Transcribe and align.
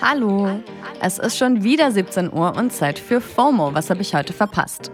Hallo, 0.00 0.60
es 1.00 1.18
ist 1.18 1.36
schon 1.36 1.62
wieder 1.62 1.92
17 1.92 2.32
Uhr 2.32 2.56
und 2.56 2.72
Zeit 2.72 2.98
für 2.98 3.20
FOMO. 3.20 3.74
Was 3.74 3.90
habe 3.90 4.00
ich 4.02 4.14
heute 4.14 4.32
verpasst? 4.32 4.90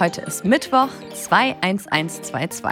Heute 0.00 0.22
ist 0.22 0.44
Mittwoch 0.44 0.88
21122. 1.14 2.64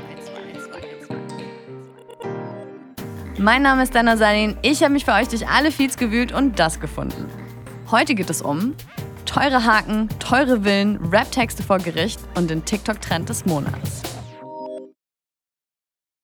Mein 3.39 3.63
Name 3.63 3.83
ist 3.83 3.95
Dana 3.95 4.17
Salin. 4.17 4.57
Ich 4.63 4.83
habe 4.83 4.93
mich 4.93 5.05
für 5.05 5.13
euch 5.13 5.29
durch 5.29 5.49
alle 5.49 5.71
Feeds 5.71 5.97
gewühlt 5.97 6.33
und 6.33 6.59
das 6.59 6.81
gefunden. 6.81 7.29
Heute 7.91 8.15
geht 8.15 8.31
es 8.31 8.43
um 8.43 8.75
teure 9.27 9.65
Haken, 9.65 10.09
teure 10.19 10.63
Villen, 10.63 10.97
Rap-Texte 11.13 11.63
vor 11.63 11.79
Gericht 11.79 12.21
und 12.37 12.51
den 12.51 12.65
TikTok-Trend 12.65 13.29
des 13.29 13.45
Monats. 13.47 14.14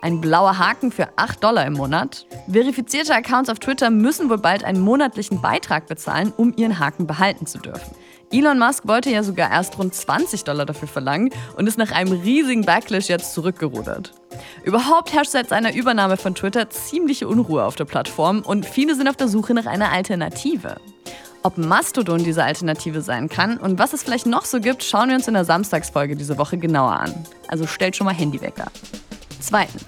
Ein 0.00 0.20
blauer 0.20 0.58
Haken 0.58 0.92
für 0.92 1.08
8 1.16 1.42
Dollar 1.42 1.66
im 1.66 1.72
Monat. 1.72 2.26
Verifizierte 2.48 3.14
Accounts 3.14 3.50
auf 3.50 3.58
Twitter 3.58 3.90
müssen 3.90 4.30
wohl 4.30 4.38
bald 4.38 4.62
einen 4.62 4.80
monatlichen 4.80 5.40
Beitrag 5.42 5.88
bezahlen, 5.88 6.32
um 6.36 6.54
ihren 6.56 6.78
Haken 6.78 7.08
behalten 7.08 7.46
zu 7.46 7.58
dürfen. 7.58 7.96
Elon 8.30 8.58
Musk 8.58 8.86
wollte 8.86 9.10
ja 9.10 9.22
sogar 9.24 9.50
erst 9.50 9.76
rund 9.78 9.94
20 9.94 10.44
Dollar 10.44 10.66
dafür 10.66 10.86
verlangen 10.86 11.30
und 11.56 11.66
ist 11.66 11.78
nach 11.78 11.90
einem 11.90 12.12
riesigen 12.12 12.64
Backlash 12.64 13.08
jetzt 13.08 13.32
zurückgerudert. 13.32 14.12
Überhaupt 14.64 15.12
herrscht 15.12 15.32
seit 15.32 15.48
seiner 15.48 15.74
Übernahme 15.74 16.16
von 16.16 16.34
Twitter 16.34 16.70
ziemliche 16.70 17.26
Unruhe 17.26 17.64
auf 17.64 17.74
der 17.74 17.86
Plattform 17.86 18.42
und 18.42 18.66
viele 18.66 18.94
sind 18.94 19.08
auf 19.08 19.16
der 19.16 19.28
Suche 19.28 19.54
nach 19.54 19.66
einer 19.66 19.90
Alternative. 19.90 20.76
Ob 21.42 21.56
Mastodon 21.56 22.22
diese 22.22 22.44
Alternative 22.44 23.00
sein 23.00 23.28
kann 23.28 23.56
und 23.56 23.78
was 23.78 23.94
es 23.94 24.02
vielleicht 24.02 24.26
noch 24.26 24.44
so 24.44 24.60
gibt, 24.60 24.84
schauen 24.84 25.08
wir 25.08 25.16
uns 25.16 25.26
in 25.26 25.34
der 25.34 25.44
Samstagsfolge 25.44 26.14
diese 26.14 26.36
Woche 26.36 26.58
genauer 26.58 27.00
an. 27.00 27.14
Also 27.48 27.66
stellt 27.66 27.96
schon 27.96 28.04
mal 28.04 28.14
Handywecker. 28.14 28.66
Zweitens. 29.40 29.84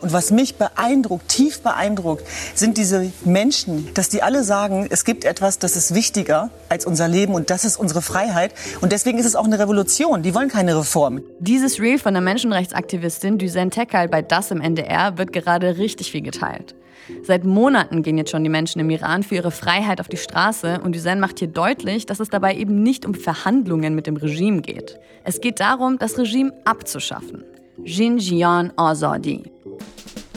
Und 0.00 0.12
was 0.12 0.30
mich 0.30 0.56
beeindruckt, 0.56 1.28
tief 1.28 1.62
beeindruckt, 1.62 2.24
sind 2.54 2.76
diese 2.76 3.10
Menschen, 3.24 3.92
dass 3.94 4.08
die 4.08 4.22
alle 4.22 4.44
sagen, 4.44 4.86
es 4.90 5.04
gibt 5.04 5.24
etwas, 5.24 5.58
das 5.58 5.74
ist 5.74 5.94
wichtiger 5.94 6.50
als 6.68 6.84
unser 6.84 7.08
Leben 7.08 7.34
und 7.34 7.50
das 7.50 7.64
ist 7.64 7.76
unsere 7.76 8.02
Freiheit. 8.02 8.52
Und 8.80 8.92
deswegen 8.92 9.18
ist 9.18 9.26
es 9.26 9.34
auch 9.34 9.46
eine 9.46 9.58
Revolution. 9.58 10.22
Die 10.22 10.34
wollen 10.34 10.48
keine 10.48 10.78
Reform. 10.78 11.22
Dieses 11.40 11.80
Reel 11.80 11.98
von 11.98 12.12
der 12.14 12.20
Menschenrechtsaktivistin 12.20 13.38
Düsen 13.38 13.70
Tekal 13.70 14.08
bei 14.08 14.22
Das 14.22 14.50
im 14.50 14.60
NDR 14.60 15.16
wird 15.16 15.32
gerade 15.32 15.78
richtig 15.78 16.12
viel 16.12 16.22
geteilt. 16.22 16.74
Seit 17.22 17.44
Monaten 17.44 18.02
gehen 18.02 18.18
jetzt 18.18 18.30
schon 18.30 18.44
die 18.44 18.50
Menschen 18.50 18.80
im 18.80 18.90
Iran 18.90 19.22
für 19.22 19.36
ihre 19.36 19.50
Freiheit 19.50 20.00
auf 20.00 20.08
die 20.08 20.16
Straße 20.16 20.80
und 20.82 20.94
Düsen 20.94 21.20
macht 21.20 21.38
hier 21.38 21.48
deutlich, 21.48 22.04
dass 22.04 22.20
es 22.20 22.28
dabei 22.28 22.54
eben 22.54 22.82
nicht 22.82 23.06
um 23.06 23.14
Verhandlungen 23.14 23.94
mit 23.94 24.06
dem 24.06 24.16
Regime 24.16 24.60
geht. 24.60 24.98
Es 25.24 25.40
geht 25.40 25.60
darum, 25.60 25.98
das 25.98 26.18
Regime 26.18 26.52
abzuschaffen. 26.64 27.44
Xinjiang 27.84 28.72
Azadi. 28.76 29.42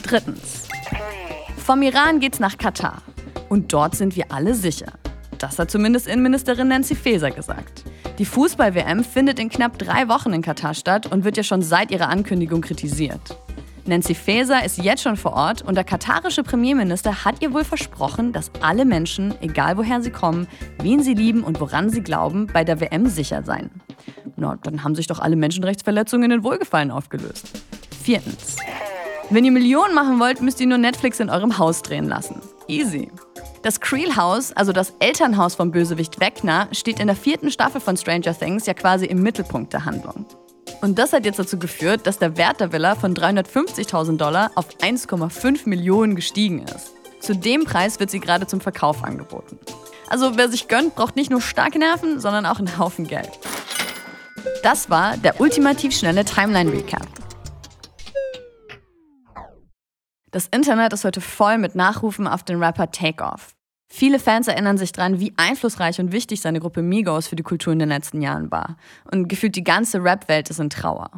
Drittens. 0.03 0.67
Vom 1.57 1.81
Iran 1.81 2.19
geht's 2.19 2.39
nach 2.39 2.57
Katar. 2.57 3.01
Und 3.47 3.71
dort 3.71 3.95
sind 3.95 4.15
wir 4.15 4.25
alle 4.31 4.53
sicher. 4.53 4.91
Das 5.37 5.57
hat 5.57 5.71
zumindest 5.71 6.07
Innenministerin 6.07 6.67
Nancy 6.67 6.95
Faeser 6.95 7.31
gesagt. 7.31 7.85
Die 8.17 8.25
Fußball-WM 8.25 9.05
findet 9.05 9.39
in 9.39 9.49
knapp 9.49 9.79
drei 9.79 10.09
Wochen 10.09 10.33
in 10.33 10.41
Katar 10.41 10.73
statt 10.73 11.09
und 11.09 11.23
wird 11.23 11.37
ja 11.37 11.43
schon 11.43 11.61
seit 11.61 11.91
ihrer 11.91 12.09
Ankündigung 12.09 12.59
kritisiert. 12.59 13.37
Nancy 13.85 14.15
Faeser 14.15 14.65
ist 14.65 14.77
jetzt 14.77 15.01
schon 15.01 15.15
vor 15.15 15.33
Ort 15.33 15.61
und 15.61 15.75
der 15.75 15.85
katarische 15.85 16.43
Premierminister 16.43 17.23
hat 17.23 17.41
ihr 17.41 17.53
wohl 17.53 17.63
versprochen, 17.63 18.33
dass 18.33 18.51
alle 18.61 18.83
Menschen, 18.83 19.33
egal 19.41 19.77
woher 19.77 20.01
sie 20.01 20.11
kommen, 20.11 20.47
wen 20.81 21.01
sie 21.01 21.13
lieben 21.13 21.43
und 21.43 21.61
woran 21.61 21.89
sie 21.89 22.01
glauben, 22.01 22.47
bei 22.47 22.65
der 22.65 22.81
WM 22.81 23.07
sicher 23.07 23.43
seien. 23.43 23.78
Na, 24.39 24.57
dann 24.63 24.83
haben 24.83 24.95
sich 24.95 25.07
doch 25.07 25.19
alle 25.19 25.35
Menschenrechtsverletzungen 25.35 26.31
in 26.31 26.43
Wohlgefallen 26.43 26.91
aufgelöst. 26.91 27.49
Viertens. 28.01 28.55
Wenn 29.29 29.45
ihr 29.45 29.51
Millionen 29.51 29.93
machen 29.93 30.19
wollt, 30.19 30.41
müsst 30.41 30.59
ihr 30.61 30.67
nur 30.67 30.77
Netflix 30.77 31.19
in 31.19 31.29
eurem 31.29 31.57
Haus 31.57 31.81
drehen 31.81 32.07
lassen. 32.07 32.41
Easy. 32.67 33.11
Das 33.61 33.81
Creel 33.81 34.15
House, 34.15 34.53
also 34.53 34.71
das 34.71 34.93
Elternhaus 34.99 35.55
vom 35.55 35.71
Bösewicht 35.71 36.21
Wegner, 36.21 36.69
steht 36.71 36.99
in 36.99 37.07
der 37.07 37.15
vierten 37.15 37.51
Staffel 37.51 37.81
von 37.81 37.97
Stranger 37.97 38.33
Things 38.33 38.65
ja 38.65 38.73
quasi 38.73 39.05
im 39.05 39.21
Mittelpunkt 39.21 39.73
der 39.73 39.83
Handlung. 39.83 40.25
Und 40.81 40.97
das 40.97 41.11
hat 41.11 41.25
jetzt 41.25 41.37
dazu 41.37 41.59
geführt, 41.59 42.07
dass 42.07 42.19
der 42.19 42.37
Wert 42.37 42.61
der 42.61 42.71
Villa 42.71 42.95
von 42.95 43.13
350.000 43.13 44.15
Dollar 44.15 44.51
auf 44.55 44.67
1,5 44.77 45.67
Millionen 45.67 46.15
gestiegen 46.15 46.63
ist. 46.63 46.93
Zu 47.19 47.35
dem 47.35 47.65
Preis 47.65 47.99
wird 47.99 48.09
sie 48.09 48.21
gerade 48.21 48.47
zum 48.47 48.61
Verkauf 48.61 49.03
angeboten. 49.03 49.59
Also 50.07 50.37
wer 50.37 50.49
sich 50.49 50.69
gönnt, 50.69 50.95
braucht 50.95 51.17
nicht 51.17 51.29
nur 51.29 51.41
starke 51.41 51.77
Nerven, 51.77 52.19
sondern 52.19 52.45
auch 52.45 52.59
einen 52.59 52.79
Haufen 52.79 53.05
Geld. 53.05 53.29
Das 54.63 54.89
war 54.89 55.15
der 55.15 55.39
ultimativ 55.39 55.95
schnelle 55.95 56.25
Timeline 56.25 56.71
Recap. 56.71 57.07
Das 60.31 60.47
Internet 60.47 60.91
ist 60.91 61.05
heute 61.05 61.21
voll 61.21 61.57
mit 61.57 61.75
Nachrufen 61.75 62.27
auf 62.27 62.43
den 62.43 62.61
Rapper 62.61 62.91
Takeoff. 62.91 63.55
Viele 63.87 64.19
Fans 64.19 64.47
erinnern 64.47 64.77
sich 64.77 64.91
daran, 64.91 65.19
wie 65.19 65.33
einflussreich 65.37 65.99
und 65.99 66.11
wichtig 66.11 66.41
seine 66.41 66.59
Gruppe 66.59 66.81
Migos 66.81 67.27
für 67.27 67.35
die 67.35 67.43
Kultur 67.43 67.73
in 67.73 67.79
den 67.79 67.89
letzten 67.89 68.21
Jahren 68.21 68.51
war. 68.51 68.75
Und 69.09 69.29
gefühlt 69.29 69.55
die 69.55 69.63
ganze 69.63 70.03
Rap-Welt 70.03 70.49
ist 70.49 70.59
in 70.59 70.69
Trauer. 70.69 71.09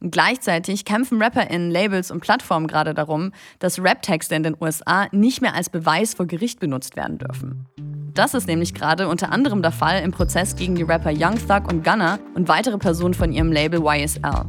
Und 0.00 0.10
gleichzeitig 0.12 0.84
kämpfen 0.84 1.20
RapperInnen, 1.20 1.70
Labels 1.70 2.10
und 2.10 2.20
Plattformen 2.20 2.68
gerade 2.68 2.92
darum, 2.92 3.32
dass 3.58 3.82
Rap-Texte 3.82 4.34
in 4.34 4.42
den 4.42 4.56
USA 4.60 5.08
nicht 5.10 5.40
mehr 5.40 5.54
als 5.54 5.70
Beweis 5.70 6.12
vor 6.12 6.26
Gericht 6.26 6.60
benutzt 6.60 6.96
werden 6.96 7.16
dürfen. 7.18 7.66
Das 8.14 8.32
ist 8.32 8.46
nämlich 8.46 8.74
gerade 8.74 9.08
unter 9.08 9.32
anderem 9.32 9.60
der 9.60 9.72
Fall 9.72 10.00
im 10.02 10.12
Prozess 10.12 10.54
gegen 10.54 10.76
die 10.76 10.84
Rapper 10.84 11.10
Young 11.12 11.36
Thug 11.36 11.68
und 11.68 11.82
Gunner 11.82 12.20
und 12.34 12.46
weitere 12.46 12.78
Personen 12.78 13.12
von 13.12 13.32
ihrem 13.32 13.50
Label 13.50 13.80
YSL. 13.84 14.44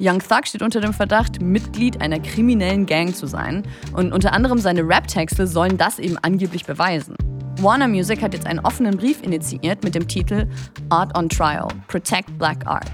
Young 0.00 0.18
Thug 0.18 0.48
steht 0.48 0.62
unter 0.62 0.80
dem 0.80 0.92
Verdacht, 0.92 1.40
Mitglied 1.40 2.00
einer 2.00 2.18
kriminellen 2.18 2.86
Gang 2.86 3.14
zu 3.14 3.28
sein 3.28 3.62
und 3.92 4.12
unter 4.12 4.32
anderem 4.32 4.58
seine 4.58 4.82
Rap-Texte 4.82 5.46
sollen 5.46 5.78
das 5.78 6.00
eben 6.00 6.18
angeblich 6.22 6.64
beweisen. 6.64 7.14
Warner 7.60 7.86
Music 7.86 8.20
hat 8.20 8.34
jetzt 8.34 8.48
einen 8.48 8.58
offenen 8.58 8.96
Brief 8.96 9.22
initiiert 9.22 9.84
mit 9.84 9.94
dem 9.94 10.08
Titel 10.08 10.48
Art 10.88 11.16
on 11.16 11.28
Trial, 11.28 11.68
Protect 11.86 12.36
Black 12.36 12.66
Art, 12.66 12.90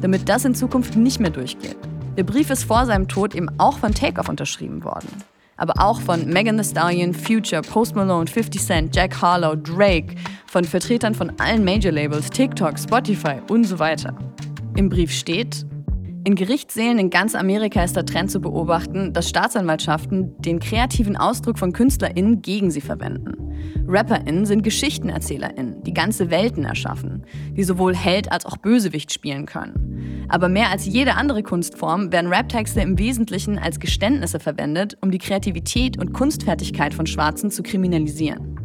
damit 0.00 0.28
das 0.28 0.44
in 0.44 0.56
Zukunft 0.56 0.96
nicht 0.96 1.20
mehr 1.20 1.30
durchgeht. 1.30 1.78
Der 2.16 2.24
Brief 2.24 2.50
ist 2.50 2.64
vor 2.64 2.86
seinem 2.86 3.06
Tod 3.06 3.36
eben 3.36 3.48
auch 3.58 3.78
von 3.78 3.94
Takeoff 3.94 4.28
unterschrieben 4.28 4.82
worden. 4.82 5.08
Aber 5.60 5.74
auch 5.76 6.00
von 6.00 6.26
Megan 6.26 6.56
Thee 6.56 6.64
Stallion, 6.64 7.12
Future, 7.12 7.60
Post 7.60 7.94
Malone, 7.94 8.26
50 8.26 8.62
Cent, 8.62 8.96
Jack 8.96 9.20
Harlow, 9.20 9.54
Drake, 9.54 10.14
von 10.46 10.64
Vertretern 10.64 11.14
von 11.14 11.30
allen 11.38 11.62
Major-Labels, 11.64 12.30
TikTok, 12.30 12.78
Spotify 12.78 13.42
und 13.50 13.64
so 13.64 13.78
weiter. 13.78 14.16
Im 14.76 14.88
Brief 14.88 15.12
steht, 15.12 15.66
in 16.24 16.34
Gerichtssälen 16.34 16.98
in 16.98 17.10
ganz 17.10 17.34
Amerika 17.34 17.82
ist 17.82 17.96
der 17.96 18.04
Trend 18.04 18.30
zu 18.30 18.40
beobachten, 18.40 19.12
dass 19.12 19.28
Staatsanwaltschaften 19.28 20.36
den 20.40 20.58
kreativen 20.60 21.16
Ausdruck 21.16 21.58
von 21.58 21.72
KünstlerInnen 21.72 22.42
gegen 22.42 22.70
sie 22.70 22.80
verwenden. 22.80 23.34
RapperInnen 23.86 24.44
sind 24.44 24.62
GeschichtenerzählerInnen, 24.62 25.82
die 25.82 25.94
ganze 25.94 26.30
Welten 26.30 26.64
erschaffen, 26.64 27.24
die 27.56 27.64
sowohl 27.64 27.94
Held 27.94 28.30
als 28.30 28.44
auch 28.44 28.56
Bösewicht 28.58 29.12
spielen 29.12 29.46
können. 29.46 30.26
Aber 30.28 30.48
mehr 30.48 30.70
als 30.70 30.86
jede 30.86 31.14
andere 31.14 31.42
Kunstform 31.42 32.12
werden 32.12 32.32
Raptexte 32.32 32.80
im 32.80 32.98
Wesentlichen 32.98 33.58
als 33.58 33.80
Geständnisse 33.80 34.40
verwendet, 34.40 34.96
um 35.00 35.10
die 35.10 35.18
Kreativität 35.18 35.98
und 35.98 36.12
Kunstfertigkeit 36.12 36.94
von 36.94 37.06
Schwarzen 37.06 37.50
zu 37.50 37.62
kriminalisieren. 37.62 38.58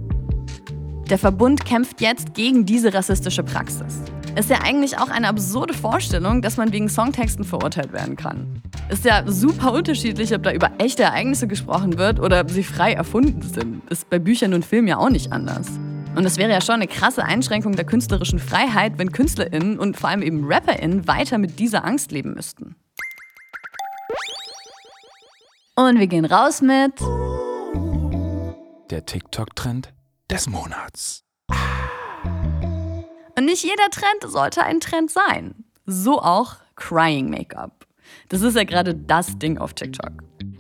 Der 1.09 1.17
Verbund 1.17 1.65
kämpft 1.65 2.01
jetzt 2.01 2.33
gegen 2.33 2.65
diese 2.65 2.93
rassistische 2.93 3.43
Praxis. 3.43 4.01
Ist 4.35 4.49
ja 4.49 4.59
eigentlich 4.63 4.97
auch 4.97 5.07
eine 5.07 5.29
absurde 5.29 5.73
Vorstellung, 5.73 6.41
dass 6.41 6.57
man 6.57 6.73
wegen 6.73 6.89
Songtexten 6.89 7.45
verurteilt 7.45 7.93
werden 7.93 8.17
kann. 8.17 8.61
Ist 8.89 9.05
ja 9.05 9.23
super 9.25 9.71
unterschiedlich, 9.71 10.35
ob 10.35 10.43
da 10.43 10.51
über 10.51 10.71
echte 10.77 11.03
Ereignisse 11.03 11.47
gesprochen 11.47 11.97
wird 11.97 12.19
oder 12.19 12.47
sie 12.49 12.63
frei 12.63 12.91
erfunden 12.91 13.41
sind. 13.41 13.89
Ist 13.89 14.09
bei 14.09 14.19
Büchern 14.19 14.53
und 14.53 14.65
Filmen 14.65 14.89
ja 14.89 14.97
auch 14.97 15.09
nicht 15.09 15.31
anders. 15.31 15.69
Und 16.15 16.25
es 16.25 16.37
wäre 16.37 16.51
ja 16.51 16.59
schon 16.59 16.75
eine 16.75 16.87
krasse 16.87 17.23
Einschränkung 17.23 17.77
der 17.77 17.85
künstlerischen 17.85 18.39
Freiheit, 18.39 18.97
wenn 18.97 19.13
KünstlerInnen 19.13 19.79
und 19.79 19.95
vor 19.95 20.09
allem 20.09 20.21
eben 20.21 20.51
RapperInnen 20.51 21.07
weiter 21.07 21.37
mit 21.37 21.57
dieser 21.57 21.85
Angst 21.85 22.11
leben 22.11 22.33
müssten. 22.33 22.75
Und 25.77 25.97
wir 25.97 26.07
gehen 26.07 26.25
raus 26.25 26.61
mit. 26.61 26.99
Der 28.91 29.05
TikTok-Trend 29.05 29.93
des 30.29 30.49
Monats. 30.49 31.23
Und 33.37 33.45
nicht 33.45 33.63
jeder 33.63 33.89
Trend 33.91 34.31
sollte 34.31 34.63
ein 34.63 34.79
Trend 34.79 35.11
sein. 35.11 35.65
So 35.85 36.21
auch 36.21 36.55
Crying 36.75 37.29
Make-up. 37.29 37.85
Das 38.29 38.41
ist 38.41 38.55
ja 38.55 38.63
gerade 38.63 38.95
das 38.95 39.37
Ding 39.39 39.57
auf 39.57 39.73
TikTok. 39.73 40.11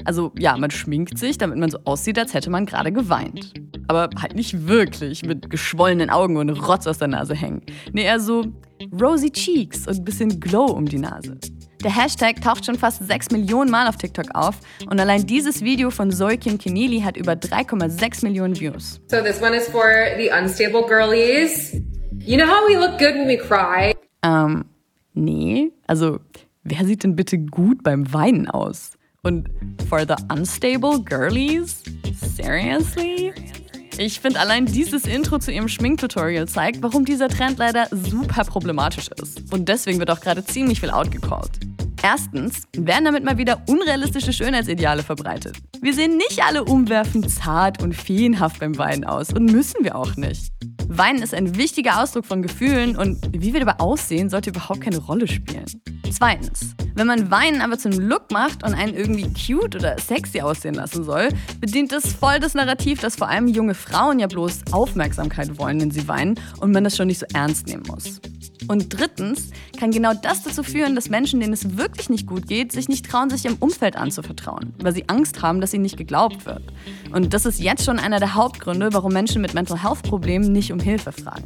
Also 0.03 0.33
ja, 0.37 0.57
man 0.57 0.71
schminkt 0.71 1.17
sich, 1.17 1.37
damit 1.37 1.57
man 1.57 1.71
so 1.71 1.79
aussieht, 1.85 2.19
als 2.19 2.33
hätte 2.33 2.49
man 2.49 2.65
gerade 2.65 2.91
geweint. 2.91 3.53
Aber 3.87 4.09
halt 4.21 4.35
nicht 4.35 4.67
wirklich 4.67 5.25
mit 5.25 5.49
geschwollenen 5.49 6.09
Augen 6.09 6.37
und 6.37 6.49
Rotz 6.49 6.85
aus 6.85 6.97
der 6.97 7.07
Nase 7.07 7.33
hängen. 7.33 7.61
Nee, 7.93 8.03
eher 8.03 8.19
so 8.19 8.45
rosy 8.99 9.31
cheeks 9.31 9.87
und 9.87 9.97
ein 9.97 10.03
bisschen 10.03 10.39
Glow 10.39 10.65
um 10.65 10.85
die 10.85 10.99
Nase. 10.99 11.37
Der 11.83 11.95
Hashtag 11.95 12.41
taucht 12.41 12.65
schon 12.65 12.75
fast 12.75 13.05
6 13.05 13.31
Millionen 13.31 13.71
Mal 13.71 13.87
auf 13.87 13.95
TikTok 13.95 14.33
auf 14.33 14.55
und 14.89 14.99
allein 14.99 15.25
dieses 15.25 15.61
Video 15.61 15.91
von 15.91 16.11
Zoe 16.11 16.37
Kim 16.37 16.57
Kenili 16.57 17.01
hat 17.01 17.15
über 17.15 17.33
3,6 17.33 18.25
Millionen 18.25 18.59
Views. 18.59 18.99
So 19.07 19.21
this 19.21 19.41
one 19.41 19.55
is 19.55 19.69
for 19.69 20.07
the 20.17 20.29
unstable 20.31 20.83
girlies. 20.87 21.79
You 22.27 22.37
know 22.37 22.47
how 22.47 22.67
we 22.67 22.75
look 22.75 22.97
good 22.97 23.13
when 23.13 23.27
we 23.27 23.37
cry? 23.37 23.93
Ähm, 24.23 24.65
nee. 25.13 25.71
Also, 25.85 26.19
wer 26.63 26.83
sieht 26.83 27.03
denn 27.03 27.15
bitte 27.15 27.37
gut 27.37 27.83
beim 27.83 28.11
Weinen 28.13 28.49
aus? 28.49 28.93
Und 29.21 29.47
for 29.87 29.99
the 29.99 30.15
unstable 30.33 31.03
girlies? 31.03 31.83
Seriously? 32.35 33.31
Ich 33.99 34.19
finde 34.19 34.39
allein 34.39 34.65
dieses 34.65 35.05
Intro 35.05 35.37
zu 35.37 35.51
ihrem 35.51 35.67
Schminktutorial 35.67 36.47
zeigt, 36.47 36.81
warum 36.81 37.05
dieser 37.05 37.29
Trend 37.29 37.59
leider 37.59 37.87
super 37.91 38.43
problematisch 38.43 39.07
ist. 39.21 39.53
Und 39.53 39.69
deswegen 39.69 39.99
wird 39.99 40.09
auch 40.09 40.19
gerade 40.19 40.43
ziemlich 40.43 40.79
viel 40.79 40.89
outgecallt. 40.89 41.51
Erstens 42.01 42.63
werden 42.75 43.05
damit 43.05 43.23
mal 43.23 43.37
wieder 43.37 43.61
unrealistische 43.67 44.33
Schönheitsideale 44.33 45.03
verbreitet. 45.03 45.57
Wir 45.79 45.93
sehen 45.93 46.17
nicht 46.17 46.43
alle 46.43 46.63
umwerfend 46.63 47.29
zart 47.29 47.83
und 47.83 47.93
feenhaft 47.93 48.61
beim 48.61 48.75
Weinen 48.79 49.03
aus 49.03 49.31
und 49.31 49.45
müssen 49.45 49.83
wir 49.83 49.95
auch 49.95 50.15
nicht. 50.15 50.51
Weinen 50.97 51.21
ist 51.21 51.33
ein 51.33 51.57
wichtiger 51.57 52.01
Ausdruck 52.01 52.25
von 52.25 52.41
Gefühlen 52.41 52.95
und 52.95 53.19
wie 53.33 53.51
wir 53.51 53.59
dabei 53.59 53.79
aussehen, 53.79 54.29
sollte 54.29 54.51
überhaupt 54.51 54.79
keine 54.79 54.97
Rolle 54.97 55.27
spielen. 55.27 55.65
Zweitens, 56.09 56.73
wenn 56.93 57.05
man 57.05 57.29
Weinen 57.29 57.61
aber 57.61 57.77
zum 57.77 57.91
Look 57.91 58.31
macht 58.31 58.63
und 58.63 58.73
einen 58.73 58.93
irgendwie 58.93 59.27
cute 59.33 59.75
oder 59.75 59.97
sexy 59.99 60.39
aussehen 60.39 60.75
lassen 60.75 61.03
soll, 61.03 61.29
bedient 61.59 61.91
es 61.91 62.13
voll 62.13 62.39
das 62.39 62.53
Narrativ, 62.53 63.01
dass 63.01 63.17
vor 63.17 63.27
allem 63.27 63.47
junge 63.49 63.73
Frauen 63.73 64.19
ja 64.19 64.27
bloß 64.27 64.71
Aufmerksamkeit 64.71 65.57
wollen, 65.57 65.81
wenn 65.81 65.91
sie 65.91 66.07
weinen 66.07 66.39
und 66.61 66.71
man 66.71 66.85
das 66.85 66.95
schon 66.95 67.07
nicht 67.07 67.19
so 67.19 67.25
ernst 67.33 67.67
nehmen 67.67 67.83
muss. 67.87 68.21
Und 68.67 68.89
drittens 68.89 69.51
kann 69.79 69.91
genau 69.91 70.13
das 70.13 70.43
dazu 70.43 70.63
führen, 70.63 70.95
dass 70.95 71.09
Menschen, 71.09 71.39
denen 71.39 71.53
es 71.53 71.77
wirklich 71.77 72.09
nicht 72.09 72.27
gut 72.27 72.47
geht, 72.47 72.71
sich 72.71 72.89
nicht 72.89 73.09
trauen, 73.09 73.29
sich 73.29 73.45
ihrem 73.45 73.57
Umfeld 73.59 73.95
anzuvertrauen, 73.95 74.73
weil 74.79 74.93
sie 74.93 75.07
Angst 75.07 75.41
haben, 75.41 75.61
dass 75.61 75.73
ihnen 75.73 75.83
nicht 75.83 75.97
geglaubt 75.97 76.45
wird. 76.45 76.63
Und 77.11 77.33
das 77.33 77.45
ist 77.45 77.59
jetzt 77.59 77.85
schon 77.85 77.99
einer 77.99 78.19
der 78.19 78.33
Hauptgründe, 78.33 78.89
warum 78.93 79.13
Menschen 79.13 79.41
mit 79.41 79.53
Mental 79.53 79.81
Health 79.83 80.03
Problemen 80.03 80.51
nicht 80.51 80.71
um 80.71 80.79
Hilfe 80.79 81.11
fragen. 81.11 81.45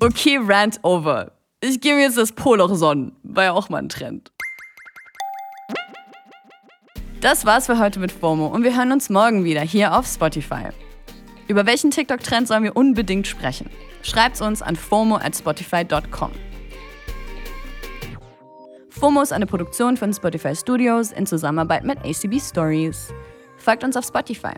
Okay, 0.00 0.38
rant 0.42 0.80
over. 0.82 1.32
Ich 1.60 1.80
gehe 1.80 1.94
mir 1.94 2.02
jetzt 2.02 2.18
das 2.18 2.32
Poloch 2.32 2.74
sonnen. 2.74 3.12
War 3.22 3.44
ja 3.44 3.52
auch 3.52 3.68
mal 3.68 3.78
ein 3.78 3.88
Trend. 3.88 4.32
Das 7.20 7.46
war's 7.46 7.66
für 7.66 7.78
heute 7.78 8.00
mit 8.00 8.10
FOMO 8.10 8.48
und 8.48 8.64
wir 8.64 8.76
hören 8.76 8.90
uns 8.90 9.08
morgen 9.08 9.44
wieder 9.44 9.60
hier 9.60 9.96
auf 9.96 10.08
Spotify. 10.08 10.70
Über 11.52 11.66
welchen 11.66 11.90
TikTok-Trend 11.90 12.48
sollen 12.48 12.64
wir 12.64 12.74
unbedingt 12.78 13.26
sprechen? 13.26 13.68
Schreibt's 14.00 14.40
uns 14.40 14.62
an 14.62 14.74
FOMO 14.74 15.16
at 15.16 15.36
spotify.com. 15.36 16.30
FOMO 18.88 19.20
ist 19.20 19.34
eine 19.34 19.44
Produktion 19.44 19.98
von 19.98 20.14
Spotify 20.14 20.56
Studios 20.56 21.12
in 21.12 21.26
Zusammenarbeit 21.26 21.84
mit 21.84 21.98
ACB 21.98 22.40
Stories. 22.40 23.12
Folgt 23.58 23.84
uns 23.84 23.98
auf 23.98 24.06
Spotify. 24.06 24.54